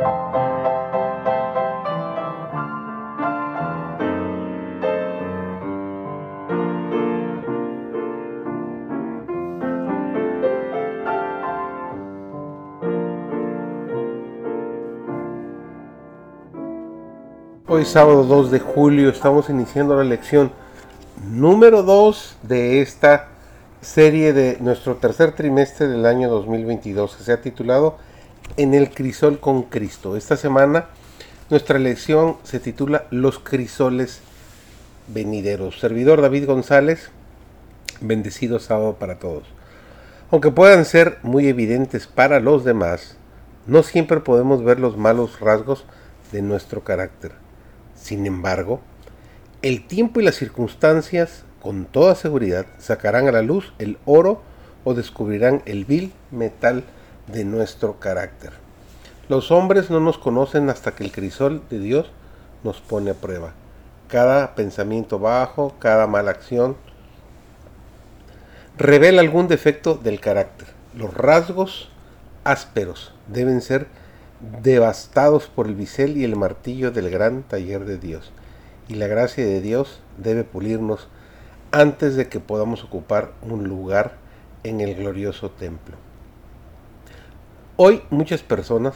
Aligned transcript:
Hoy 0.00 0.04
sábado 17.84 18.22
2 18.22 18.52
de 18.52 18.60
julio 18.60 19.08
estamos 19.10 19.50
iniciando 19.50 19.96
la 19.96 20.04
lección 20.04 20.52
número 21.28 21.82
2 21.82 22.36
de 22.44 22.82
esta 22.82 23.26
serie 23.80 24.32
de 24.32 24.58
nuestro 24.60 24.94
tercer 24.96 25.32
trimestre 25.32 25.88
del 25.88 26.06
año 26.06 26.28
2022 26.28 27.16
que 27.16 27.24
se 27.24 27.32
ha 27.32 27.40
titulado 27.40 27.96
En 28.56 28.74
el 28.74 28.90
crisol 28.90 29.40
con 29.40 29.64
Cristo. 29.64 30.16
Esta 30.16 30.36
semana 30.36 30.86
nuestra 31.50 31.78
lección 31.78 32.36
se 32.42 32.60
titula 32.60 33.06
Los 33.10 33.38
crisoles 33.38 34.20
venideros. 35.06 35.78
Servidor 35.80 36.20
David 36.22 36.46
González, 36.46 37.10
bendecido 38.00 38.58
sábado 38.58 38.96
para 38.98 39.18
todos. 39.18 39.44
Aunque 40.30 40.50
puedan 40.50 40.84
ser 40.84 41.18
muy 41.22 41.48
evidentes 41.48 42.06
para 42.06 42.40
los 42.40 42.64
demás, 42.64 43.16
no 43.66 43.82
siempre 43.82 44.20
podemos 44.20 44.64
ver 44.64 44.80
los 44.80 44.96
malos 44.96 45.40
rasgos 45.40 45.84
de 46.32 46.42
nuestro 46.42 46.84
carácter 46.84 47.32
sin 48.00 48.26
embargo, 48.26 48.80
el 49.62 49.86
tiempo 49.86 50.20
y 50.20 50.24
las 50.24 50.36
circunstancias 50.36 51.44
con 51.60 51.84
toda 51.84 52.14
seguridad 52.14 52.66
sacarán 52.78 53.28
a 53.28 53.32
la 53.32 53.42
luz 53.42 53.72
el 53.78 53.98
oro 54.04 54.40
o 54.84 54.94
descubrirán 54.94 55.62
el 55.66 55.84
vil 55.84 56.12
metal 56.30 56.84
de 57.28 57.44
nuestro 57.44 58.00
carácter. 58.00 58.52
Los 59.28 59.50
hombres 59.50 59.90
no 59.90 60.00
nos 60.00 60.18
conocen 60.18 60.70
hasta 60.70 60.92
que 60.92 61.04
el 61.04 61.12
crisol 61.12 61.62
de 61.68 61.78
Dios 61.78 62.10
nos 62.64 62.80
pone 62.80 63.10
a 63.10 63.14
prueba. 63.14 63.52
Cada 64.08 64.54
pensamiento 64.54 65.18
bajo, 65.18 65.74
cada 65.78 66.06
mala 66.06 66.30
acción, 66.30 66.76
revela 68.78 69.20
algún 69.20 69.48
defecto 69.48 69.94
del 69.94 70.20
carácter. 70.20 70.68
Los 70.94 71.12
rasgos 71.12 71.90
ásperos 72.44 73.12
deben 73.26 73.60
ser 73.60 73.86
devastados 74.62 75.48
por 75.48 75.66
el 75.66 75.74
bisel 75.74 76.16
y 76.16 76.24
el 76.24 76.36
martillo 76.36 76.90
del 76.90 77.10
gran 77.10 77.42
taller 77.42 77.84
de 77.84 77.98
Dios. 77.98 78.32
Y 78.88 78.94
la 78.94 79.06
gracia 79.06 79.44
de 79.44 79.60
Dios 79.60 80.00
debe 80.16 80.44
pulirnos 80.44 81.08
antes 81.70 82.16
de 82.16 82.28
que 82.28 82.40
podamos 82.40 82.82
ocupar 82.84 83.32
un 83.42 83.68
lugar 83.68 84.12
en 84.64 84.80
el 84.80 84.94
glorioso 84.94 85.50
templo. 85.50 86.07
Hoy 87.80 88.02
muchas 88.10 88.42
personas 88.42 88.94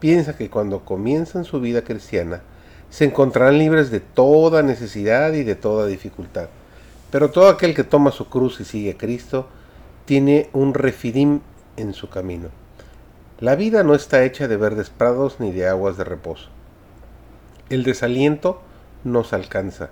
piensan 0.00 0.36
que 0.36 0.48
cuando 0.48 0.86
comienzan 0.86 1.44
su 1.44 1.60
vida 1.60 1.82
cristiana 1.82 2.40
se 2.88 3.04
encontrarán 3.04 3.58
libres 3.58 3.90
de 3.90 4.00
toda 4.00 4.62
necesidad 4.62 5.34
y 5.34 5.44
de 5.44 5.56
toda 5.56 5.86
dificultad. 5.86 6.48
Pero 7.10 7.30
todo 7.30 7.48
aquel 7.48 7.74
que 7.74 7.84
toma 7.84 8.10
su 8.10 8.30
cruz 8.30 8.58
y 8.60 8.64
sigue 8.64 8.92
a 8.92 8.96
Cristo 8.96 9.48
tiene 10.06 10.48
un 10.54 10.72
refidim 10.72 11.40
en 11.76 11.92
su 11.92 12.08
camino 12.08 12.48
la 13.38 13.54
vida 13.54 13.82
no 13.82 13.94
está 13.94 14.24
hecha 14.24 14.48
de 14.48 14.56
verdes 14.56 14.88
prados 14.88 15.40
ni 15.40 15.52
de 15.52 15.68
aguas 15.68 15.98
de 15.98 16.04
reposo. 16.04 16.48
El 17.68 17.82
desaliento 17.82 18.62
nos 19.04 19.34
alcanza. 19.34 19.90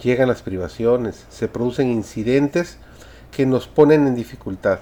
Llegan 0.00 0.28
las 0.28 0.42
privaciones, 0.42 1.26
se 1.28 1.48
producen 1.48 1.90
incidentes 1.90 2.78
que 3.32 3.44
nos 3.44 3.66
ponen 3.66 4.06
en 4.06 4.14
dificultad. 4.14 4.78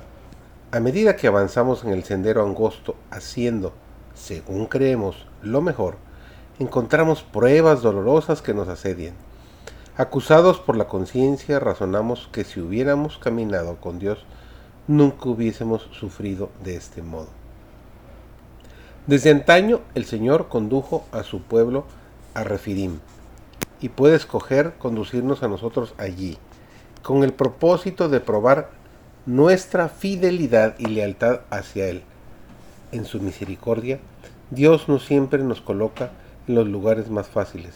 A 0.74 0.80
medida 0.80 1.14
que 1.14 1.28
avanzamos 1.28 1.84
en 1.84 1.90
el 1.90 2.02
sendero 2.02 2.44
angosto, 2.44 2.96
haciendo, 3.12 3.72
según 4.12 4.66
creemos, 4.66 5.24
lo 5.40 5.62
mejor, 5.62 5.98
encontramos 6.58 7.22
pruebas 7.22 7.80
dolorosas 7.80 8.42
que 8.42 8.54
nos 8.54 8.66
asedian. 8.66 9.14
Acusados 9.96 10.58
por 10.58 10.76
la 10.76 10.88
conciencia, 10.88 11.60
razonamos 11.60 12.28
que 12.32 12.42
si 12.42 12.58
hubiéramos 12.58 13.18
caminado 13.18 13.76
con 13.76 14.00
Dios, 14.00 14.26
nunca 14.88 15.28
hubiésemos 15.28 15.88
sufrido 15.92 16.50
de 16.64 16.74
este 16.74 17.02
modo. 17.02 17.28
Desde 19.06 19.30
antaño 19.30 19.80
el 19.94 20.06
Señor 20.06 20.48
condujo 20.48 21.06
a 21.12 21.22
su 21.22 21.40
pueblo 21.40 21.84
a 22.34 22.42
Refidim 22.42 22.98
y 23.80 23.90
puede 23.90 24.16
escoger 24.16 24.74
conducirnos 24.80 25.44
a 25.44 25.48
nosotros 25.48 25.94
allí, 25.98 26.36
con 27.04 27.22
el 27.22 27.32
propósito 27.32 28.08
de 28.08 28.18
probar 28.18 28.82
nuestra 29.26 29.88
fidelidad 29.88 30.74
y 30.78 30.86
lealtad 30.86 31.40
hacia 31.50 31.88
Él. 31.88 32.02
En 32.92 33.04
su 33.04 33.20
misericordia, 33.20 33.98
Dios 34.50 34.88
no 34.88 34.98
siempre 34.98 35.42
nos 35.42 35.60
coloca 35.60 36.10
en 36.46 36.54
los 36.54 36.68
lugares 36.68 37.10
más 37.10 37.28
fáciles, 37.28 37.74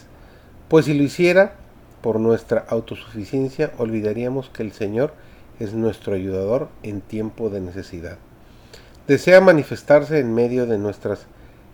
pues 0.67 0.85
si 0.85 0.93
lo 0.93 1.03
hiciera 1.03 1.53
por 2.01 2.19
nuestra 2.19 2.65
autosuficiencia, 2.69 3.71
olvidaríamos 3.77 4.49
que 4.49 4.63
el 4.63 4.71
Señor 4.71 5.13
es 5.59 5.73
nuestro 5.73 6.13
ayudador 6.13 6.69
en 6.83 7.01
tiempo 7.01 7.49
de 7.49 7.61
necesidad 7.61 8.17
desea 9.09 9.41
manifestarse 9.41 10.19
en 10.19 10.35
medio 10.35 10.67
de 10.67 10.77
nuestras 10.77 11.25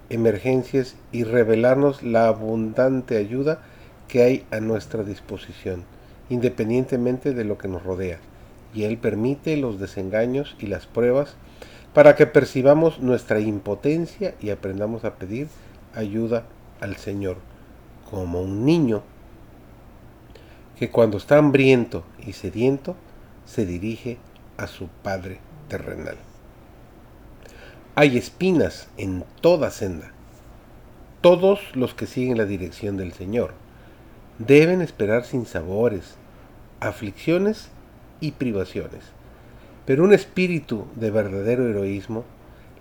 emergencias 0.09 0.95
y 1.11 1.25
revelarnos 1.25 2.01
la 2.01 2.29
abundante 2.29 3.17
ayuda 3.17 3.59
que 4.07 4.23
hay 4.23 4.45
a 4.51 4.61
nuestra 4.61 5.03
disposición, 5.03 5.83
independientemente 6.29 7.33
de 7.33 7.43
lo 7.43 7.57
que 7.57 7.67
nos 7.67 7.83
rodea. 7.83 8.19
Y 8.75 8.83
Él 8.83 8.97
permite 8.97 9.57
los 9.57 9.79
desengaños 9.79 10.55
y 10.59 10.67
las 10.67 10.85
pruebas 10.85 11.35
para 11.93 12.15
que 12.15 12.27
percibamos 12.27 12.99
nuestra 12.99 13.39
impotencia 13.39 14.35
y 14.41 14.49
aprendamos 14.49 15.05
a 15.05 15.15
pedir 15.15 15.47
ayuda 15.95 16.43
al 16.81 16.97
Señor, 16.97 17.37
como 18.11 18.41
un 18.41 18.65
niño 18.65 19.01
que 20.77 20.91
cuando 20.91 21.17
está 21.17 21.37
hambriento 21.37 22.03
y 22.19 22.33
sediento 22.33 22.97
se 23.45 23.65
dirige 23.65 24.17
a 24.57 24.67
su 24.67 24.87
Padre 24.87 25.39
terrenal. 25.69 26.17
Hay 27.95 28.17
espinas 28.17 28.89
en 28.97 29.23
toda 29.39 29.71
senda. 29.71 30.11
Todos 31.21 31.61
los 31.75 31.93
que 31.93 32.07
siguen 32.07 32.37
la 32.37 32.45
dirección 32.45 32.97
del 32.97 33.13
Señor 33.13 33.53
deben 34.37 34.81
esperar 34.81 35.23
sin 35.23 35.45
sabores, 35.45 36.15
aflicciones 36.81 37.69
y 38.19 38.31
privaciones. 38.31 39.03
Pero 39.85 40.03
un 40.03 40.13
espíritu 40.13 40.85
de 40.95 41.11
verdadero 41.11 41.67
heroísmo 41.67 42.23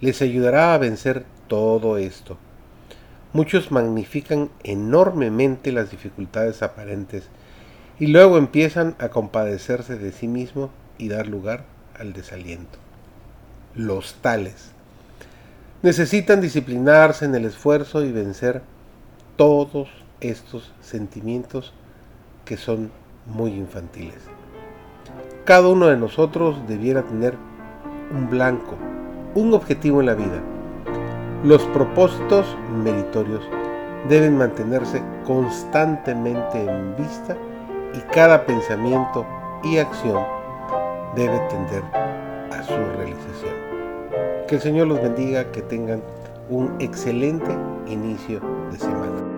les 0.00 0.22
ayudará 0.22 0.74
a 0.74 0.78
vencer 0.78 1.24
todo 1.48 1.98
esto. 1.98 2.38
Muchos 3.32 3.72
magnifican 3.72 4.50
enormemente 4.62 5.72
las 5.72 5.90
dificultades 5.90 6.62
aparentes 6.62 7.24
y 7.98 8.06
luego 8.08 8.38
empiezan 8.38 8.94
a 8.98 9.08
compadecerse 9.08 9.96
de 9.96 10.12
sí 10.12 10.28
mismo 10.28 10.70
y 10.98 11.08
dar 11.08 11.26
lugar 11.26 11.64
al 11.98 12.12
desaliento. 12.12 12.78
Los 13.74 14.14
tales 14.14 14.72
necesitan 15.82 16.40
disciplinarse 16.40 17.24
en 17.24 17.34
el 17.34 17.44
esfuerzo 17.44 18.04
y 18.04 18.12
vencer 18.12 18.62
todos 19.36 19.88
estos 20.20 20.72
sentimientos 20.80 21.74
que 22.44 22.56
son 22.56 22.90
muy 23.26 23.52
infantiles. 23.52 24.22
Cada 25.44 25.68
uno 25.68 25.88
de 25.88 25.96
nosotros 25.96 26.56
debiera 26.66 27.02
tener 27.02 27.36
un 28.14 28.30
blanco, 28.30 28.76
un 29.34 29.52
objetivo 29.52 30.00
en 30.00 30.06
la 30.06 30.14
vida. 30.14 30.40
Los 31.42 31.62
propósitos 31.66 32.46
meritorios 32.82 33.42
deben 34.08 34.38
mantenerse 34.38 35.02
constantemente 35.26 36.62
en 36.62 36.96
vista 36.96 37.36
y 37.94 38.00
cada 38.12 38.44
pensamiento 38.46 39.26
y 39.62 39.78
acción 39.78 40.22
debe 41.14 41.38
tender 41.50 41.82
a 42.50 42.62
su 42.62 42.74
realización. 42.96 43.54
Que 44.48 44.56
el 44.56 44.60
Señor 44.60 44.88
los 44.88 45.00
bendiga, 45.00 45.50
que 45.52 45.62
tengan 45.62 46.02
un 46.48 46.74
excelente 46.80 47.54
inicio 47.86 48.40
de 48.70 48.78
semana. 48.78 49.33